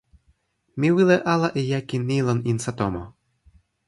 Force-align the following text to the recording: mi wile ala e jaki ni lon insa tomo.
mi 0.79 0.89
wile 0.95 1.17
ala 1.33 1.47
e 1.61 1.61
jaki 1.71 1.97
ni 2.07 2.17
lon 2.25 2.39
insa 2.51 2.71
tomo. 2.79 3.03